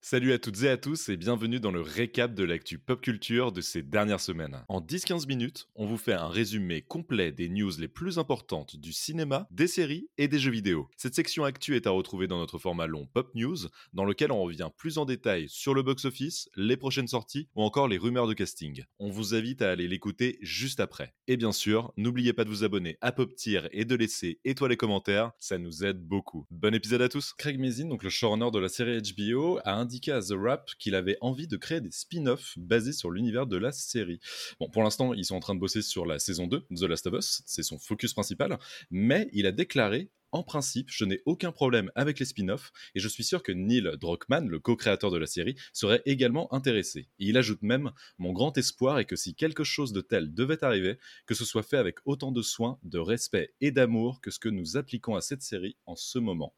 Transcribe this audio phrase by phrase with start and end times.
[0.00, 3.50] Salut à toutes et à tous et bienvenue dans le récap de l'actu pop culture
[3.50, 4.64] de ces dernières semaines.
[4.68, 8.92] En 10-15 minutes, on vous fait un résumé complet des news les plus importantes du
[8.92, 10.88] cinéma, des séries et des jeux vidéo.
[10.96, 13.56] Cette section actu est à retrouver dans notre format long Pop News,
[13.92, 17.88] dans lequel on revient plus en détail sur le box-office, les prochaines sorties ou encore
[17.88, 18.84] les rumeurs de casting.
[19.00, 21.12] On vous invite à aller l'écouter juste après.
[21.26, 24.72] Et bien sûr, n'oubliez pas de vous abonner à Pop Tier et de laisser étoiles
[24.72, 26.46] et commentaires, ça nous aide beaucoup.
[26.52, 30.12] Bon épisode à tous Craig Mazin, donc le showrunner de la série HBO, a indiqué
[30.12, 33.72] à The Wrap qu'il avait envie de créer des spin-offs basés sur l'univers de la
[33.72, 34.20] série.
[34.60, 37.06] Bon, pour l'instant, ils sont en train de bosser sur la saison 2, The Last
[37.06, 38.58] of Us, c'est son focus principal,
[38.90, 43.08] mais il a déclaré en principe, je n'ai aucun problème avec les spin-offs et je
[43.08, 47.08] suis sûr que Neil Druckmann, le co-créateur de la série, serait également intéressé.
[47.18, 50.98] il ajoute même Mon grand espoir est que si quelque chose de tel devait arriver,
[51.24, 54.50] que ce soit fait avec autant de soin, de respect et d'amour que ce que
[54.50, 56.54] nous appliquons à cette série en ce moment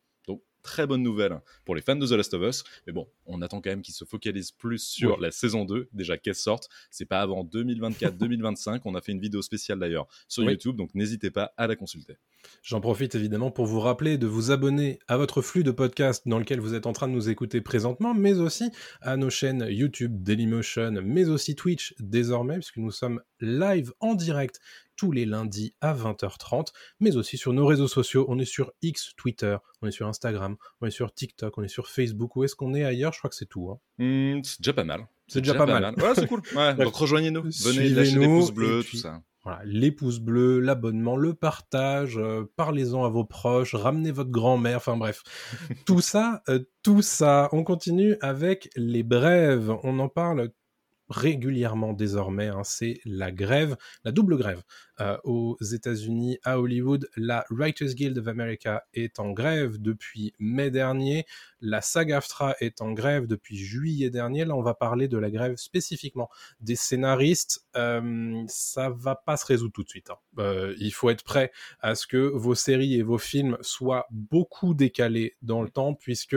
[0.62, 2.64] très bonne nouvelle pour les fans de The Last of Us.
[2.86, 6.16] Mais bon, on attend quand même qu'ils se focalisent plus sur la saison 2, déjà
[6.16, 6.68] qu'elle sorte.
[6.90, 8.80] C'est pas avant 2024-2025.
[8.84, 12.16] on a fait une vidéo spéciale d'ailleurs sur YouTube, donc n'hésitez pas à la consulter.
[12.62, 16.38] J'en profite évidemment pour vous rappeler de vous abonner à votre flux de podcasts dans
[16.38, 20.22] lequel vous êtes en train de nous écouter présentement, mais aussi à nos chaînes YouTube,
[20.22, 24.60] Dailymotion, mais aussi Twitch désormais, puisque nous sommes live en direct
[24.96, 26.66] tous les lundis à 20h30,
[27.00, 28.26] mais aussi sur nos réseaux sociaux.
[28.28, 31.68] On est sur X, Twitter, on est sur Instagram, on est sur TikTok, on est
[31.68, 32.36] sur Facebook.
[32.36, 33.14] Où est-ce qu'on est ailleurs?
[33.14, 33.70] Je crois que c'est tout.
[33.70, 33.78] Hein.
[33.96, 35.06] Hmm, c'est déjà pas mal.
[35.26, 35.94] C'est déjà, pas, mal.
[35.96, 36.42] Ouais, c'est cool.
[36.78, 37.44] donc rejoignez-nous.
[37.64, 39.22] Venez lâcher les pouces bleus, tout ça.
[39.42, 44.76] Voilà, les pouces bleus, l'abonnement, le partage, euh, parlez-en à vos proches, ramenez votre grand-mère,
[44.76, 45.22] enfin bref.
[45.86, 47.48] tout ça, euh, tout ça.
[47.52, 49.72] On continue avec les brèves.
[49.82, 50.50] On en parle
[51.10, 54.62] régulièrement désormais, hein, c'est la grève, la double grève
[55.00, 57.08] euh, aux États-Unis, à Hollywood.
[57.16, 61.26] La Writers Guild of America est en grève depuis mai dernier.
[61.60, 64.44] La SAG-AFTRA est en grève depuis juillet dernier.
[64.44, 66.30] Là, on va parler de la grève spécifiquement
[66.60, 67.66] des scénaristes.
[67.76, 70.10] Euh, ça va pas se résoudre tout de suite.
[70.10, 70.16] Hein.
[70.38, 74.74] Euh, il faut être prêt à ce que vos séries et vos films soient beaucoup
[74.74, 76.36] décalés dans le temps, puisque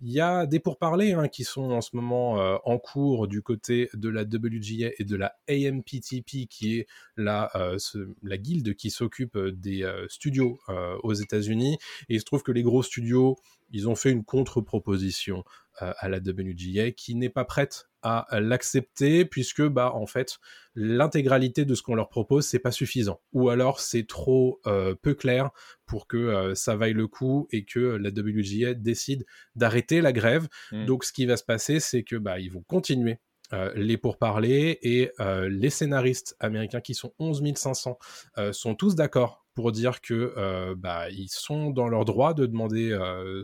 [0.00, 3.42] il y a des pourparlers hein, qui sont en ce moment euh, en cours du
[3.42, 6.86] côté de la WGA et de la AMPTP, qui est
[7.16, 7.78] la, euh,
[8.22, 10.58] la guilde qui s'occupe des studios
[11.02, 11.78] aux États-Unis.
[12.08, 13.36] Et il se trouve que les gros studios,
[13.70, 15.44] ils ont fait une contre-proposition
[15.78, 20.38] à la WGA qui n'est pas prête à l'accepter puisque bah en fait
[20.74, 24.60] l'intégralité de ce qu'on leur propose c'est pas suffisant ou alors c'est trop
[25.00, 25.50] peu clair
[25.86, 30.48] pour que ça vaille le coup et que la WGA décide d'arrêter la grève.
[30.72, 30.84] Mmh.
[30.84, 33.20] Donc ce qui va se passer c'est que bah ils vont continuer
[33.52, 37.98] euh, les pourparlers et euh, les scénaristes américains qui sont 11 500
[38.38, 42.90] euh, sont tous d'accord dire que bah, ils sont dans leur droit de demander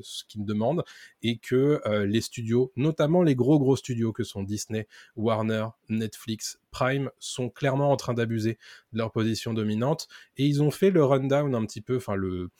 [0.02, 0.84] ce qu'ils demandent
[1.22, 7.10] et que les studios, notamment les gros gros studios que sont Disney, Warner, Netflix, Prime,
[7.18, 8.58] sont clairement en train d'abuser
[8.92, 12.50] de leur position dominante et ils ont fait le rundown un petit peu, enfin le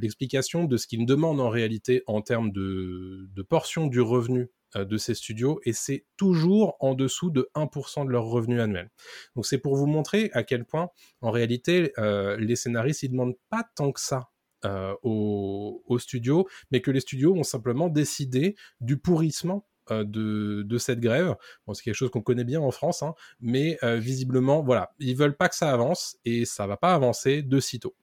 [0.00, 4.96] l'explication de ce qu'ils demandent en réalité en termes de, de portion du revenu de
[4.96, 8.90] ces studios et c'est toujours en dessous de 1% de leur revenu annuel.
[9.34, 10.90] Donc c'est pour vous montrer à quel point
[11.20, 14.30] en réalité euh, les scénaristes ils demandent pas tant que ça
[14.64, 21.34] euh, aux, studios, mais que les studios ont simplement décidé du pourrissement de, cette grève.
[21.72, 25.48] C'est quelque chose qu'on connaît bien en France, hein, mais visiblement, voilà, ils veulent pas
[25.48, 27.94] que ça avance et ça va pas avancer de sitôt.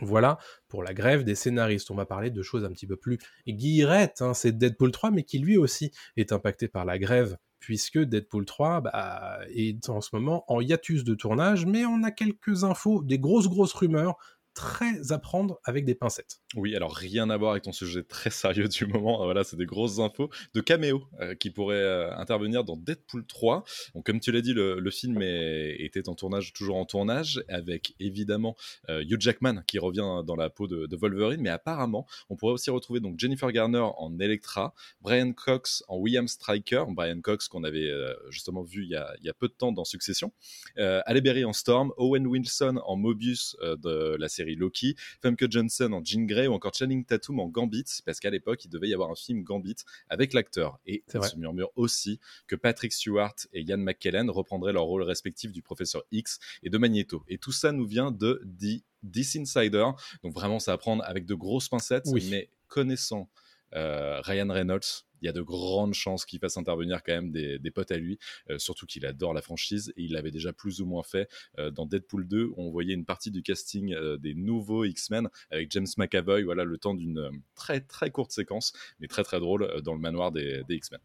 [0.00, 0.38] Voilà
[0.68, 1.90] pour la grève des scénaristes.
[1.90, 4.22] On va parler de choses un petit peu plus guillerettes.
[4.22, 4.34] Hein.
[4.34, 8.80] C'est Deadpool 3, mais qui lui aussi est impacté par la grève, puisque Deadpool 3
[8.82, 13.18] bah, est en ce moment en hiatus de tournage, mais on a quelques infos, des
[13.18, 14.16] grosses grosses rumeurs
[14.54, 16.40] très à prendre avec des pincettes.
[16.54, 19.24] Oui, alors rien à voir avec ton sujet très sérieux du moment.
[19.24, 23.64] Voilà, c'est des grosses infos de caméo euh, qui pourraient euh, intervenir dans Deadpool 3.
[23.94, 28.56] Donc, comme tu l'as dit, le, film était en tournage, toujours en tournage, avec évidemment
[28.90, 32.70] euh, Hugh Jackman qui revient dans la peau de, Wolverine, mais apparemment, on pourrait aussi
[32.70, 37.90] retrouver donc Jennifer Garner en Elektra, Brian Cox en William Stryker, Brian Cox qu'on avait
[38.28, 40.32] justement vu il y, a, il y, a, peu de temps dans Succession,
[40.76, 46.04] Halle Berry en Storm, Owen Wilson en Mobius de la série Loki, Famke Johnson en
[46.04, 49.10] Jean Grey ou encore Channing Tatum en Gambit, parce qu'à l'époque, il devait y avoir
[49.10, 49.76] un film Gambit
[50.08, 50.78] avec l'acteur.
[50.86, 55.52] Et il se murmure aussi que Patrick Stewart et Ian McKellen reprendraient leur rôle respectif
[55.52, 57.24] du professeur X et de Magneto.
[57.28, 59.86] Et tout ça nous vient de The This Insider.
[60.22, 63.28] Donc vraiment, ça à prendre avec de grosses pincettes, mais connaissant
[63.74, 67.70] euh, Ryan Reynolds, il y a de grandes chances qu'il fasse intervenir quand même des,
[67.70, 68.18] potes à lui,
[68.58, 71.30] surtout qu'il adore la franchise et il l'avait déjà plus ou moins fait
[71.72, 75.86] dans Deadpool 2 où on voyait une partie du casting des nouveaux X-Men avec James
[75.96, 80.00] McAvoy, voilà le temps d'une très très courte séquence, mais très très drôle dans le
[80.00, 81.00] manoir des X-Men.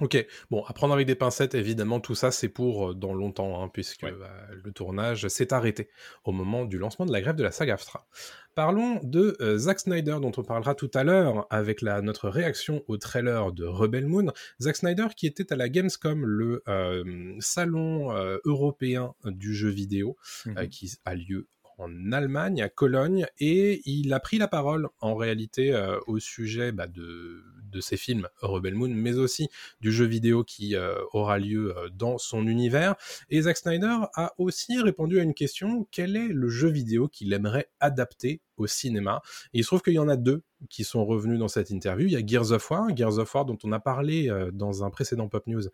[0.00, 3.62] Ok, bon, à prendre avec des pincettes, évidemment, tout ça, c'est pour euh, dans longtemps,
[3.62, 5.88] hein, puisque bah, le tournage s'est arrêté
[6.24, 8.06] au moment du lancement de la grève de la saga AFTRA.
[8.54, 12.84] Parlons de euh, Zack Snyder, dont on parlera tout à l'heure avec la, notre réaction
[12.88, 14.32] au trailer de Rebel Moon.
[14.60, 18.12] Zack Snyder qui était à la Gamescom, le euh, salon
[18.44, 24.20] européen du jeu vidéo, mmh qui a lieu en Allemagne, à Cologne, et il a
[24.20, 27.42] pris la parole en réalité euh, au sujet bah, de,
[27.76, 29.48] de ses films Rebel Moon, mais aussi
[29.80, 32.96] du jeu vidéo qui euh, aura lieu euh, dans son univers.
[33.30, 37.32] Et Zack Snyder a aussi répondu à une question, quel est le jeu vidéo qu'il
[37.32, 39.22] aimerait adapter au cinéma.
[39.52, 42.06] Et il se trouve qu'il y en a deux qui sont revenus dans cette interview.
[42.06, 44.84] Il y a Gears of War, Gears of War dont on a parlé euh, dans
[44.84, 45.64] un précédent Pop News,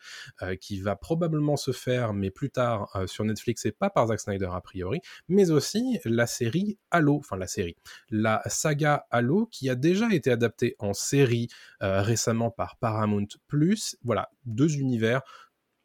[0.43, 4.09] euh, qui va probablement se faire, mais plus tard euh, sur Netflix et pas par
[4.09, 7.77] Zack Snyder a priori, mais aussi la série Halo, enfin la série,
[8.11, 11.49] la saga Halo qui a déjà été adaptée en série
[11.81, 13.27] récemment par Paramount+.
[14.03, 15.23] Voilà, deux univers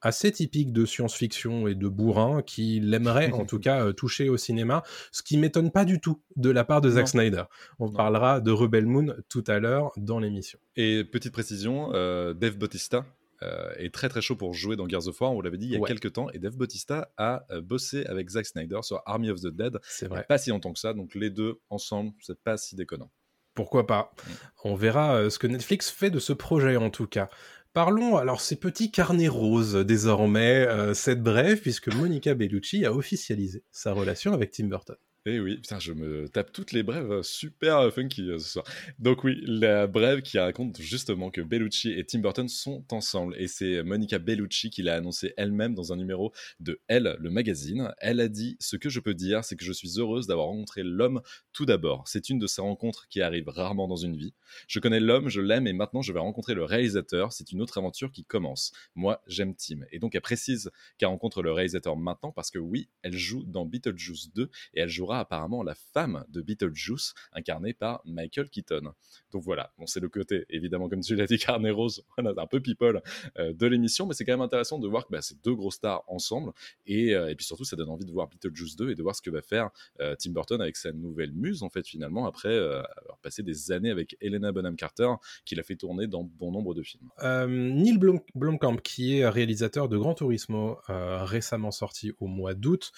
[0.07, 4.37] assez typique de science-fiction et de bourrin qui l'aimerait en tout cas euh, toucher au
[4.37, 7.43] cinéma, ce qui m'étonne pas du tout de la part de Zack Snyder.
[7.77, 10.59] On parlera de Rebel Moon tout à l'heure dans l'émission.
[10.77, 13.05] Et petite précision, euh, Dave Bautista
[13.43, 15.67] euh, est très très chaud pour jouer dans Gears of War, on vous l'avait dit
[15.67, 19.29] il y a quelques temps, et Dave Bautista a bossé avec Zack Snyder sur Army
[19.29, 19.77] of the Dead.
[19.83, 20.25] C'est vrai.
[20.27, 23.11] Pas si longtemps que ça, donc les deux ensemble, c'est pas si déconnant.
[23.53, 24.31] Pourquoi pas mm.
[24.63, 27.29] On verra ce que Netflix fait de ce projet en tout cas.
[27.77, 33.63] Parlons alors ces petits carnets roses désormais, euh, cette brève, puisque Monica Bellucci a officialisé
[33.69, 34.95] sa relation avec Tim Burton.
[35.29, 38.65] Eh oui, putain, je me tape toutes les brèves euh, super funky euh, ce soir.
[38.97, 43.35] Donc oui, la brève qui raconte justement que Bellucci et Tim Burton sont ensemble.
[43.37, 46.31] Et c'est Monica Bellucci qui l'a annoncé elle-même dans un numéro
[46.61, 47.93] de Elle, le magazine.
[47.99, 50.81] Elle a dit Ce que je peux dire, c'est que je suis heureuse d'avoir rencontré
[50.81, 51.21] l'homme
[51.51, 52.07] tout d'abord.
[52.07, 54.33] C'est une de ces rencontres qui arrivent rarement dans une vie.
[54.69, 57.33] Je connais l'homme, je l'aime et maintenant je vais rencontrer le réalisateur.
[57.33, 58.71] C'est une autre aventure qui commence.
[58.95, 59.79] Moi, j'aime Tim.
[59.91, 63.65] Et donc elle précise qu'elle rencontre le réalisateur maintenant parce que oui, elle joue dans
[63.65, 68.93] Beetlejuice 2 et elle jouera apparemment la femme de Beetlejuice, incarnée par Michael Keaton.
[69.31, 72.59] Donc voilà, bon, c'est le côté, évidemment, comme tu l'as dit, carnet rose, un peu
[72.59, 73.01] people
[73.37, 75.75] euh, de l'émission, mais c'est quand même intéressant de voir que bah, c'est deux grosses
[75.75, 76.51] stars ensemble,
[76.89, 79.21] euh, et, puis surtout, ça donne envie de voir Beetlejuice 2 et de voir ce
[79.21, 79.69] que va faire
[79.99, 83.91] euh, Tim Burton avec sa nouvelle muse, en fait, finalement, après avoir passé des années
[83.91, 85.09] avec Helena Bonham Carter,
[85.45, 87.09] qui l'a fait tourner dans bon nombre de films.
[87.23, 87.97] Neil
[88.35, 92.91] Blomkamp, qui est réalisateur de Gran Turismo, récemment sorti au mois d'août,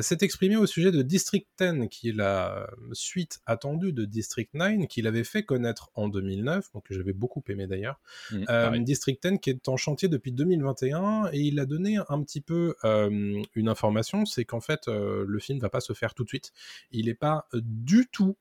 [0.00, 5.06] s'est exprimé au sujet de District qui est la suite attendue de District 9, qu'il
[5.06, 8.00] avait fait connaître en 2009, donc que j'avais beaucoup aimé d'ailleurs.
[8.30, 12.22] Mmh, euh, District 10 qui est en chantier depuis 2021, et il a donné un
[12.22, 16.14] petit peu euh, une information, c'est qu'en fait, euh, le film va pas se faire
[16.14, 16.52] tout de suite.
[16.90, 18.36] Il n'est pas du tout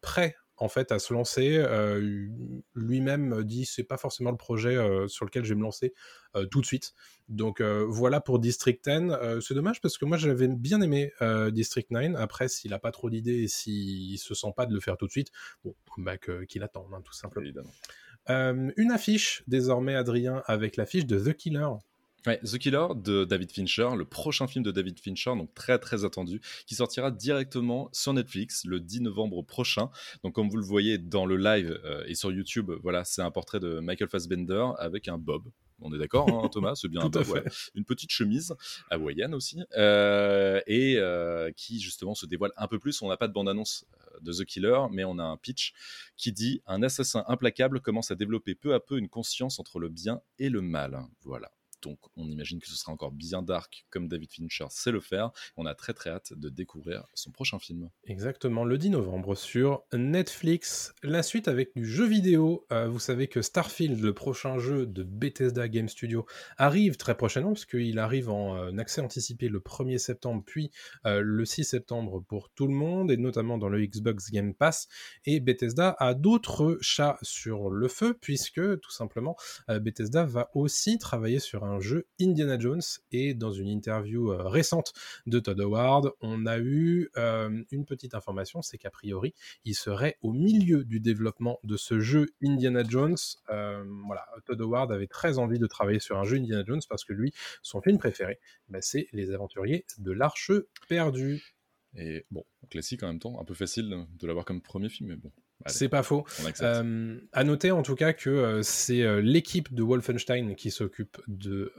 [0.00, 1.64] prêt en fait à se lancer.
[2.74, 4.76] Lui-même dit c'est pas forcément le projet
[5.08, 5.94] sur lequel je vais me lancer
[6.50, 6.94] tout de suite.
[7.28, 9.40] Donc voilà pour District 10.
[9.40, 11.12] c'est dommage parce que moi j'avais bien aimé
[11.52, 12.16] District 9.
[12.16, 15.06] Après s'il a pas trop d'idées et s'il se sent pas de le faire tout
[15.06, 15.30] de suite,
[15.64, 17.70] bon bah qu'il attende hein, tout simplement.
[18.28, 21.68] une affiche désormais Adrien avec l'affiche de The Killer.
[22.24, 26.40] The Killer de David Fincher, le prochain film de David Fincher, donc très très attendu,
[26.66, 29.90] qui sortira directement sur Netflix le 10 novembre prochain.
[30.24, 33.30] Donc comme vous le voyez dans le live euh, et sur YouTube, voilà, c'est un
[33.30, 35.44] portrait de Michael Fassbender avec un bob.
[35.80, 36.74] On est d'accord, hein, Thomas?
[36.74, 37.44] C'est bien un bob,
[37.74, 38.54] Une petite chemise
[38.90, 43.00] hawaïenne aussi, euh, et euh, qui justement se dévoile un peu plus.
[43.00, 43.86] On n'a pas de bande-annonce
[44.20, 45.72] de The Killer, mais on a un pitch
[46.16, 49.88] qui dit un assassin implacable commence à développer peu à peu une conscience entre le
[49.88, 51.00] bien et le mal.
[51.22, 51.52] Voilà.
[51.82, 55.30] Donc on imagine que ce sera encore bien dark comme David Fincher sait le faire.
[55.56, 57.90] On a très très hâte de découvrir son prochain film.
[58.04, 60.94] Exactement, le 10 novembre sur Netflix.
[61.02, 62.66] La suite avec du jeu vidéo.
[62.72, 67.52] Euh, vous savez que Starfield, le prochain jeu de Bethesda Game Studio, arrive très prochainement
[67.52, 70.70] puisqu'il arrive en euh, accès anticipé le 1er septembre puis
[71.06, 74.88] euh, le 6 septembre pour tout le monde et notamment dans le Xbox Game Pass.
[75.24, 79.36] Et Bethesda a d'autres chats sur le feu puisque tout simplement
[79.68, 82.82] Bethesda va aussi travailler sur un un jeu Indiana Jones.
[83.12, 84.92] Et dans une interview euh, récente
[85.26, 89.34] de Todd Howard, on a eu euh, une petite information, c'est qu'a priori,
[89.64, 93.16] il serait au milieu du développement de ce jeu Indiana Jones.
[93.50, 97.04] Euh, voilà, Todd Howard avait très envie de travailler sur un jeu Indiana Jones parce
[97.04, 97.32] que lui,
[97.62, 100.52] son film préféré, bah, c'est Les Aventuriers de l'Arche
[100.88, 101.42] perdue.
[101.96, 105.16] Et bon, classique en même temps, un peu facile de l'avoir comme premier film, mais
[105.16, 105.32] bon,
[105.68, 106.24] C'est pas faux.
[106.62, 111.18] Euh, à noter en tout cas que euh, c'est euh, l'équipe de Wolfenstein qui s'occupe
[111.26, 111.72] de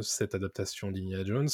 [0.00, 1.48] cette adaptation d'Indiana Jones,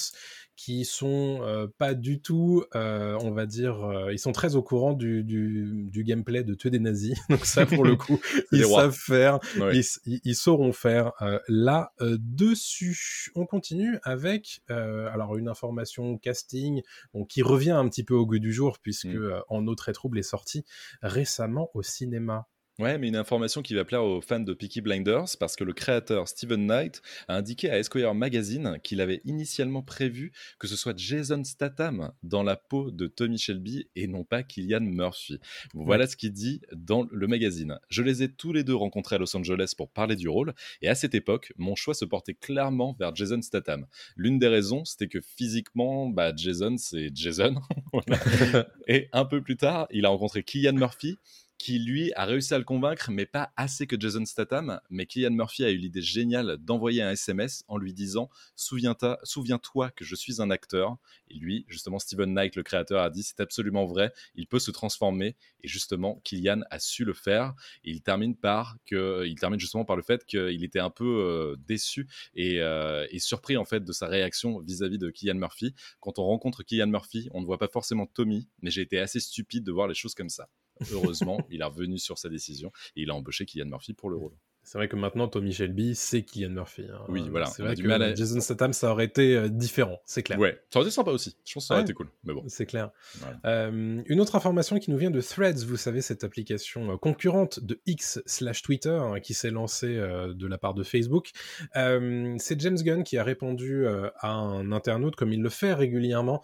[0.56, 6.04] qui sont pas du tout, on va dire, ils sont très au courant du, du,
[6.04, 7.18] gameplay de tuer des nazis.
[7.30, 8.20] Donc ça, pour le coup,
[8.52, 9.38] ils savent faire,
[9.72, 11.12] ils, sauront faire
[11.48, 13.30] là dessus.
[13.34, 16.82] On continue avec alors une information casting
[17.28, 19.42] qui revient un petit peu au goût du jour puisque mmh.
[19.48, 20.64] En eau très trouble est sorti
[21.02, 22.46] récemment au cinéma.
[22.80, 25.72] Ouais, mais une information qui va plaire aux fans de Peaky Blinders parce que le
[25.72, 30.96] créateur Steven Knight a indiqué à Esquire Magazine qu'il avait initialement prévu que ce soit
[30.96, 35.40] Jason Statham dans la peau de Tommy Shelby et non pas Killian Murphy.
[35.74, 37.80] Voilà ce qu'il dit dans le magazine.
[37.88, 40.88] Je les ai tous les deux rencontrés à Los Angeles pour parler du rôle et
[40.88, 43.88] à cette époque, mon choix se portait clairement vers Jason Statham.
[44.14, 47.56] L'une des raisons, c'était que physiquement, bah, Jason, c'est Jason.
[48.86, 51.18] et un peu plus tard, il a rencontré Killian Murphy
[51.58, 54.80] qui lui a réussi à le convaincre, mais pas assez que Jason Statham.
[54.90, 59.58] Mais Killian Murphy a eu l'idée géniale d'envoyer un SMS en lui disant Souviens-toi souviens
[59.94, 60.96] que je suis un acteur.
[61.28, 64.70] Et lui, justement, Steven Knight, le créateur, a dit C'est absolument vrai, il peut se
[64.70, 65.36] transformer.
[65.62, 67.54] Et justement, Killian a su le faire.
[67.84, 68.76] Et il termine, par
[69.38, 73.64] termine justement par le fait qu'il était un peu euh, déçu euh, et, surpris en
[73.64, 75.74] fait de sa réaction vis-à-vis de Killian Murphy.
[76.00, 79.20] Quand on rencontre Killian Murphy, on ne voit pas forcément Tommy, mais j'ai été assez
[79.20, 80.48] stupide de voir les choses comme ça.
[80.92, 84.16] Heureusement, il est revenu sur sa décision et il a embauché Kylian Murphy pour le
[84.16, 84.36] rôle.
[84.68, 86.84] C'est vrai que maintenant, Tommy Shelby, c'est Kylian Murphy.
[86.92, 87.00] Hein.
[87.08, 87.46] Oui, voilà.
[87.46, 90.38] C'est vrai que Jason Statham, ça aurait été euh, différent, c'est clair.
[90.38, 91.38] Ouais, ça aurait été sympa aussi.
[91.46, 92.10] Je pense que ça aurait été cool.
[92.24, 92.44] Mais bon.
[92.48, 92.90] C'est clair.
[93.46, 97.60] Euh, une autre information qui nous vient de Threads, vous savez, cette application euh, concurrente
[97.60, 101.30] de X slash Twitter hein, qui s'est lancée de la part de Facebook.
[101.72, 106.42] c'est James Gunn qui a répondu à un internaute, comme il le fait régulièrement.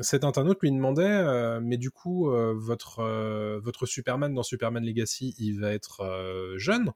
[0.00, 5.72] cet internaute lui demandait, mais du coup, votre, votre Superman dans Superman Legacy, il va
[5.72, 6.02] être
[6.56, 6.90] jeune?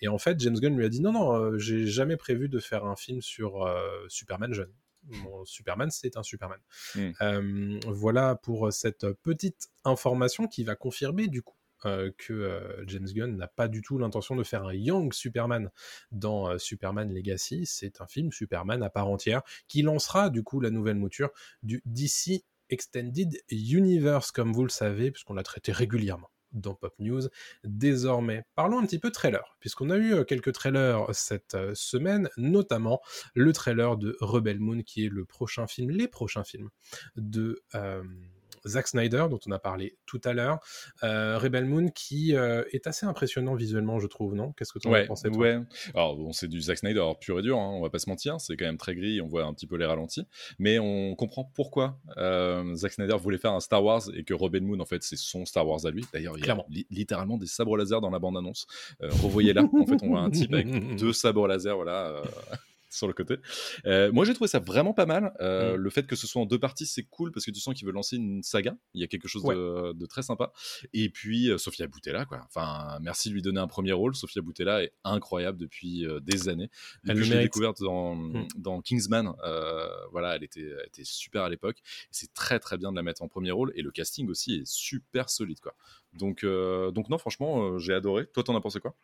[0.00, 2.58] Et en fait, James Gunn lui a dit non, non, euh, j'ai jamais prévu de
[2.58, 4.72] faire un film sur euh, Superman jeune.
[5.06, 6.58] Mon Superman, c'est un Superman.
[6.94, 7.10] Hmm.
[7.20, 11.56] Euh, voilà pour cette petite information qui va confirmer du coup
[12.16, 15.70] que James Gunn n'a pas du tout l'intention de faire un Young Superman
[16.12, 17.66] dans Superman Legacy.
[17.66, 21.28] C'est un film Superman à part entière qui lancera du coup la nouvelle mouture
[21.62, 27.22] du DC Extended Universe, comme vous le savez, puisqu'on l'a traité régulièrement dans Pop News.
[27.64, 32.28] Désormais, parlons un petit peu trailer, puisqu'on a eu euh, quelques trailers cette euh, semaine,
[32.36, 33.00] notamment
[33.34, 36.70] le trailer de Rebel Moon, qui est le prochain film, les prochains films
[37.16, 38.02] de euh,
[38.66, 40.60] Zack Snyder, dont on a parlé tout à l'heure,
[41.02, 44.52] euh, Rebel Moon, qui euh, est assez impressionnant visuellement, je trouve, non?
[44.52, 45.58] Qu'est-ce que tu en ouais, pensé Ouais,
[45.94, 48.40] alors bon, c'est du Zack Snyder pur et dur, hein, on va pas se mentir,
[48.40, 50.26] c'est quand même très gris, on voit un petit peu les ralentis,
[50.58, 54.62] mais on comprend pourquoi euh, Zack Snyder voulait faire un Star Wars et que Rebel
[54.62, 56.04] Moon, en fait, c'est son Star Wars à lui.
[56.12, 58.66] D'ailleurs, il y a littéralement des sabres laser dans la bande-annonce.
[59.00, 60.66] revoyez là, en fait, on voit un type avec
[60.96, 62.22] deux sabres laser, voilà
[62.94, 63.36] sur le côté.
[63.86, 65.34] Euh, moi, j'ai trouvé ça vraiment pas mal.
[65.40, 65.76] Euh, mm.
[65.76, 67.86] Le fait que ce soit en deux parties, c'est cool parce que tu sens qu'il
[67.86, 68.76] veut lancer une saga.
[68.94, 70.52] Il y a quelque chose de, très sympa.
[70.92, 72.40] Et puis, euh, Sofia Boutella, quoi.
[72.46, 74.14] Enfin, merci de lui donner un premier rôle.
[74.14, 76.70] Sofia Boutella est incroyable depuis des années.
[77.04, 78.48] Depuis que je l'ai découverte dans, mm.
[78.56, 79.32] dans Kingsman,
[80.10, 81.78] voilà, elle était, elle était super à l'époque.
[82.10, 83.72] C'est très très bien de la mettre en premier rôle.
[83.74, 85.74] Et le casting aussi est super solide, quoi.
[86.18, 88.26] Donc, euh, donc non, franchement, euh, j'ai adoré.
[88.32, 88.94] Toi, t'en as pensé quoi?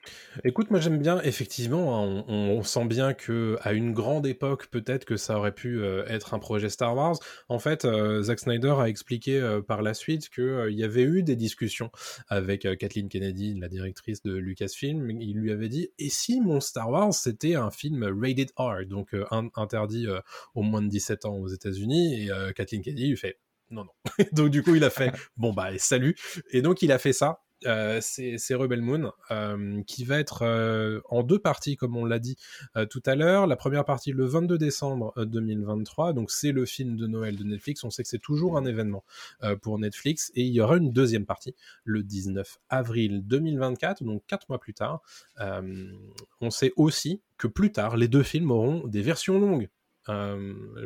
[0.45, 1.21] Écoute, moi j'aime bien.
[1.23, 5.81] Effectivement, hein, on, sent bien que à une grande époque, peut-être que ça aurait pu
[5.81, 7.17] euh, être un projet Star Wars.
[7.49, 7.87] En fait,
[8.23, 11.91] Zack Snyder a expliqué par la suite qu'il y avait eu des discussions
[12.29, 15.11] avec Kathleen Kennedy, la directrice de Lucasfilm.
[15.11, 19.15] Il lui avait dit et si mon Star Wars c'était un film rated R, donc
[19.57, 20.07] interdit
[20.55, 23.39] aux moins de 17 ans aux États-Unis Et Kathleen Kennedy lui fait
[23.71, 24.25] non, non.
[24.33, 26.17] donc du coup, il a fait, bon bah salut.
[26.51, 27.41] Et donc il a fait ça.
[27.67, 32.19] Euh, c'est Rebel Moon euh, qui va être euh, en deux parties comme on l'a
[32.19, 32.37] dit
[32.89, 33.47] tout à l'heure.
[33.47, 37.85] La première partie le 22 décembre 2023, donc c'est le film de Noël de Netflix.
[37.85, 39.05] On sait que c'est toujours un événement
[39.63, 44.49] pour Netflix et il y aura une deuxième partie le 19 avril 2024, donc quatre
[44.49, 45.03] mois plus tard.
[46.41, 49.69] on sait aussi que plus tard les deux films auront des versions longues.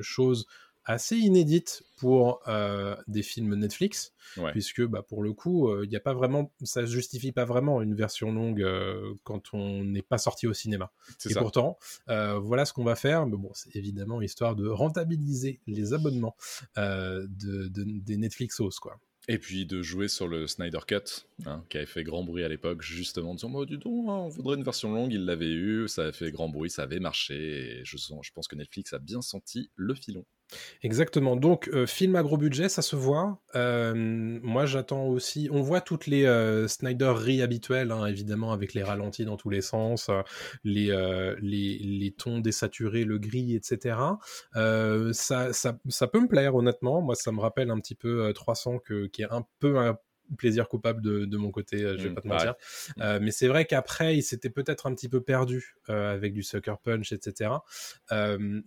[0.00, 0.46] chose
[0.86, 4.12] assez inédite pour euh, des films Netflix,
[4.52, 7.80] puisque bah, pour le coup, il euh, y a pas vraiment, ça justifie pas vraiment
[7.82, 10.92] une version longue euh, quand on n'est pas sorti au cinéma.
[11.28, 13.26] Et pourtant, voilà ce qu'on va faire.
[13.26, 16.36] Mais bon, c'est évidemment histoire de rentabiliser les abonnements
[16.76, 18.98] de, des Netflix quoi.
[19.26, 22.48] Et puis de jouer sur le Snyder Cut, hein, qui avait fait grand bruit à
[22.48, 25.88] l'époque, justement, en disant oh, du hein, on voudrait une version longue, il l'avait eu,
[25.88, 28.92] ça a fait grand bruit, ça avait marché, et je, sens, je pense que Netflix
[28.92, 30.26] a bien senti le filon.
[30.82, 31.36] Exactement.
[31.36, 33.40] Donc, euh, film à gros budget, ça se voit.
[33.54, 35.48] Euh, moi, j'attends aussi.
[35.50, 39.62] On voit toutes les euh, Snyder habituelles, hein, évidemment, avec les ralentis dans tous les
[39.62, 40.10] sens,
[40.62, 40.86] les,
[41.40, 43.96] les, les, tons désaturés, le gris, etc.
[44.54, 47.00] Ça, ça, ça, peut me plaire, honnêtement.
[47.00, 49.94] Moi, ça me rappelle un petit peu 300, que, qui est un peu
[50.36, 52.54] plaisir coupable de, mon côté, je vais mmh, pas te mentir.
[53.20, 57.12] mais c'est vrai qu'après, il s'était peut-être un petit peu perdu avec du Sucker Punch,
[57.12, 57.50] etc.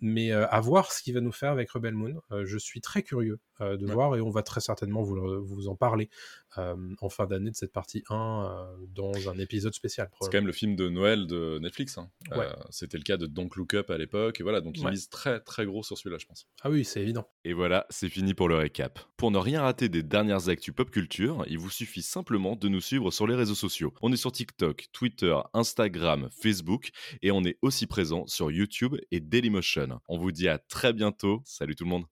[0.02, 2.22] mais à voir ce qu'il va nous faire avec Rebel Moon.
[2.44, 6.10] je suis très curieux de voir et on va très certainement vous, vous en parler
[6.58, 10.10] en fin d'année de cette partie 1 dans un épisode spécial.
[10.22, 11.98] C'est quand même le film de Noël de Netflix.
[11.98, 12.10] Hein.
[12.70, 14.40] C'était le cas de Don't Look Up à l'époque.
[14.40, 16.48] Et voilà, donc il mise très très gros sur celui-là, je pense.
[16.62, 17.28] Ah oui, c'est évident.
[17.44, 19.00] Et voilà, c'est fini pour le récap.
[19.18, 22.82] Pour ne rien rater des dernières actus pop culture, il vous suffit simplement de nous
[22.82, 23.94] suivre sur les réseaux sociaux.
[24.02, 26.90] On est sur TikTok, Twitter, Instagram, Facebook
[27.22, 30.00] et on est aussi présent sur YouTube et Dailymotion.
[30.08, 31.42] On vous dit à très bientôt.
[31.46, 32.06] Salut tout le monde.